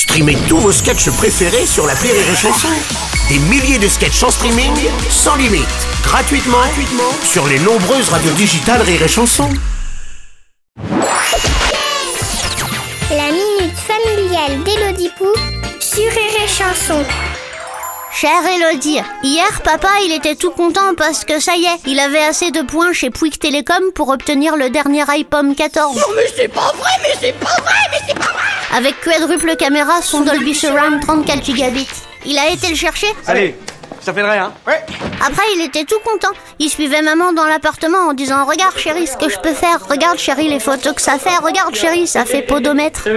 Streamez 0.00 0.38
tous 0.48 0.56
vos 0.56 0.72
sketchs 0.72 1.10
préférés 1.10 1.66
sur 1.66 1.86
la 1.86 1.92
Rire 1.92 2.14
et 2.14 2.34
Chanson. 2.34 2.68
Des 3.28 3.38
milliers 3.38 3.78
de 3.78 3.86
sketchs 3.86 4.22
en 4.22 4.30
streaming, 4.30 4.72
sans 5.10 5.36
limite, 5.36 5.68
gratuitement, 6.02 6.56
gratuitement 6.56 7.12
sur 7.22 7.46
les 7.46 7.58
nombreuses 7.58 8.08
radios 8.08 8.32
digitales 8.32 8.80
Rire 8.80 9.02
et 9.02 9.08
Chanson. 9.08 9.50
La 13.10 13.30
minute 13.30 13.76
familiale 13.76 14.62
d'Élodie 14.64 15.10
Pou 15.18 15.26
sur 15.80 16.10
Rire 16.10 16.44
et 16.44 16.48
Chanson. 16.48 17.04
Chère 18.12 18.46
Elodie, 18.46 19.00
hier 19.22 19.62
papa 19.62 19.88
il 20.04 20.12
était 20.12 20.34
tout 20.34 20.50
content 20.50 20.94
parce 20.96 21.24
que 21.24 21.40
ça 21.40 21.56
y 21.56 21.64
est, 21.64 21.86
il 21.86 22.00
avait 22.00 22.24
assez 22.24 22.50
de 22.50 22.62
points 22.62 22.92
chez 22.92 23.10
Pouic 23.10 23.38
Télécom 23.38 23.92
pour 23.94 24.08
obtenir 24.08 24.56
le 24.56 24.68
dernier 24.68 25.04
iPhone 25.08 25.54
14. 25.54 25.94
Non 25.96 26.02
mais 26.16 26.26
c'est 26.36 26.48
pas 26.48 26.72
vrai, 26.76 26.90
mais 27.02 27.14
c'est 27.20 27.38
pas 27.38 27.54
vrai, 27.62 27.79
Avec 28.76 29.00
quadruple 29.00 29.56
caméra, 29.56 30.00
son 30.00 30.20
Dolby 30.20 30.54
Surround 30.54 31.00
34 31.00 31.44
gigabits. 31.44 31.88
Il 32.24 32.38
a 32.38 32.50
été 32.50 32.68
le 32.68 32.76
chercher 32.76 33.08
Allez, 33.26 33.56
ça 34.00 34.14
fait 34.14 34.22
de 34.22 34.26
rien. 34.26 34.52
Ouais. 34.66 34.80
Après 35.26 35.42
il 35.56 35.62
était 35.62 35.84
tout 35.84 35.98
content. 36.04 36.30
Il 36.58 36.70
suivait 36.70 37.02
maman 37.02 37.32
dans 37.32 37.46
l'appartement 37.46 38.08
en 38.08 38.12
disant 38.12 38.44
Regarde 38.44 38.76
chérie 38.78 39.06
ce 39.06 39.16
que 39.16 39.28
je 39.28 39.38
peux 39.38 39.54
faire, 39.54 39.86
regarde 39.88 40.18
chérie 40.18 40.48
les 40.48 40.60
photos 40.60 40.94
que 40.94 41.02
ça 41.02 41.18
fait, 41.18 41.36
regarde 41.42 41.74
chérie 41.74 42.06
ça 42.06 42.24
fait 42.24 42.42
podomètre. 42.42 43.08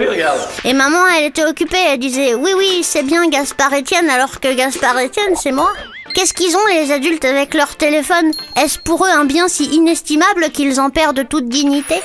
Et 0.65 0.73
maman 0.73 1.05
elle 1.17 1.25
était 1.25 1.45
occupée, 1.45 1.77
elle 1.87 1.99
disait 1.99 2.33
Oui 2.33 2.51
oui 2.57 2.81
c'est 2.83 3.03
bien 3.03 3.27
Gaspard 3.29 3.73
Etienne 3.73 4.09
alors 4.09 4.39
que 4.39 4.53
Gaspard 4.53 4.95
Etienne 4.97 5.35
c'est 5.35 5.51
moi. 5.51 5.71
Qu'est-ce 6.15 6.33
qu'ils 6.33 6.55
ont 6.55 6.65
les 6.71 6.91
adultes 6.91 7.25
avec 7.25 7.53
leur 7.53 7.75
téléphone? 7.75 8.31
Est-ce 8.55 8.79
pour 8.79 9.05
eux 9.05 9.09
un 9.09 9.25
bien 9.25 9.47
si 9.47 9.65
inestimable 9.65 10.49
qu'ils 10.51 10.79
en 10.79 10.89
perdent 10.89 11.27
toute 11.27 11.47
dignité? 11.47 11.95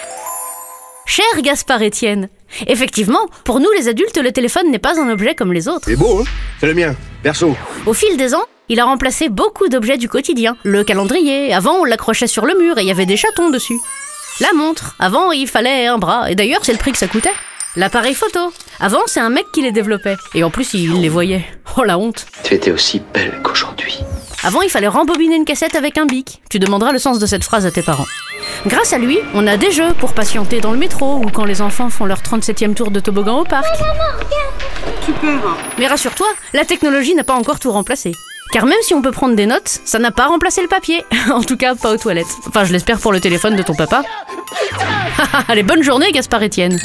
Cher 1.05 1.25
Gaspard 1.43 1.83
Etienne, 1.83 2.29
effectivement, 2.67 3.27
pour 3.45 3.61
nous 3.61 3.71
les 3.77 3.89
adultes, 3.89 4.19
le 4.19 4.33
téléphone 4.33 4.71
n'est 4.71 4.79
pas 4.79 5.01
un 5.01 5.11
objet 5.11 5.35
comme 5.35 5.53
les 5.53 5.69
autres. 5.69 5.85
C'est 5.87 5.97
beau, 5.97 6.21
hein? 6.21 6.25
C'est 6.61 6.67
le 6.67 6.75
mien, 6.75 6.95
perso. 7.23 7.57
Au 7.87 7.93
fil 7.93 8.17
des 8.17 8.35
ans, 8.35 8.45
il 8.69 8.81
a 8.81 8.85
remplacé 8.85 9.29
beaucoup 9.29 9.69
d'objets 9.69 9.97
du 9.97 10.09
quotidien. 10.09 10.57
Le 10.63 10.85
calendrier, 10.85 11.53
avant 11.55 11.77
on 11.81 11.85
l'accrochait 11.85 12.27
sur 12.27 12.45
le 12.45 12.59
mur 12.59 12.79
et 12.79 12.83
il 12.83 12.89
y 12.89 12.91
avait 12.91 13.07
des 13.07 13.17
chatons 13.17 13.51
dessus. 13.51 13.79
La 14.41 14.53
montre, 14.53 14.95
avant 14.99 15.33
il 15.33 15.49
fallait 15.49 15.87
un 15.87 15.99
bras, 15.99 16.31
et 16.31 16.35
d'ailleurs 16.35 16.65
c'est 16.65 16.73
le 16.73 16.79
prix 16.79 16.93
que 16.93 16.99
ça 16.99 17.09
coûtait. 17.09 17.33
L'appareil 17.77 18.15
photo, 18.15 18.53
avant 18.81 19.03
c'est 19.07 19.21
un 19.21 19.31
mec 19.31 19.47
qui 19.53 19.63
les 19.63 19.73
développait, 19.73 20.17
et 20.35 20.45
en 20.45 20.51
plus 20.51 20.75
il 20.75 21.01
les 21.01 21.09
voyait. 21.09 21.45
Oh 21.77 21.85
la 21.85 21.99
honte. 21.99 22.27
Tu 22.45 22.55
étais 22.55 22.71
aussi 22.71 23.03
belle 23.13 23.41
qu'aujourd'hui. 23.43 23.99
Avant 24.45 24.63
il 24.63 24.71
fallait 24.71 24.89
rembobiner 24.89 25.37
une 25.37 25.45
cassette 25.45 25.75
avec 25.75 25.99
un 25.99 26.07
bic. 26.07 26.41
Tu 26.51 26.59
demanderas 26.59 26.93
le 26.93 26.99
sens 26.99 27.19
de 27.19 27.27
cette 27.27 27.45
phrase 27.45 27.67
à 27.67 27.71
tes 27.71 27.83
parents. 27.83 28.07
Grâce 28.67 28.93
à 28.93 28.99
lui, 28.99 29.19
on 29.35 29.47
a 29.47 29.57
des 29.57 29.71
jeux 29.71 29.93
pour 29.99 30.13
patienter 30.13 30.61
dans 30.61 30.73
le 30.73 30.79
métro 30.79 31.17
ou 31.17 31.31
quand 31.33 31.45
les 31.45 31.63
enfants 31.63 31.91
font 31.91 32.05
leur 32.05 32.21
37e 32.21 32.75
tour 32.75 32.91
de 32.91 33.01
toboggan 33.01 33.41
au 33.41 33.45
parc. 33.45 33.67
Mais 35.79 35.87
rassure-toi, 35.87 36.27
la 36.53 36.65
technologie 36.65 37.15
n'a 37.15 37.25
pas 37.25 37.35
encore 37.35 37.61
tout 37.61 37.71
remplacé. 37.71 38.13
Car 38.53 38.65
même 38.65 38.79
si 38.83 38.95
on 38.95 39.03
peut 39.03 39.13
prendre 39.13 39.37
des 39.37 39.47
notes, 39.47 39.81
ça 39.85 39.99
n'a 39.99 40.11
pas 40.11 40.27
remplacé 40.27 40.63
le 40.63 40.69
papier. 40.69 41.05
en 41.33 41.43
tout 41.43 41.57
cas, 41.57 41.75
pas 41.75 41.93
aux 41.93 41.97
toilettes. 41.99 42.27
Enfin, 42.49 42.65
je 42.65 42.73
l'espère 42.73 42.99
pour 42.99 43.13
le 43.13 43.21
téléphone 43.21 43.57
de 43.57 43.63
ton 43.63 43.75
papa. 43.75 44.03
Allez, 45.49 45.63
bonne 45.63 45.83
journée, 45.83 46.11
Gaspard 46.13 46.43
Etienne. 46.43 46.79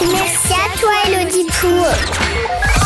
Merci 0.00 0.52
à 0.52 0.78
toi 0.78 0.92
Élodie 1.08 1.46
Pou. 1.60 2.85